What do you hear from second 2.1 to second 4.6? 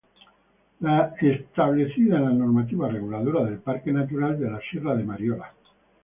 en la normativa reguladora del Parque natural de la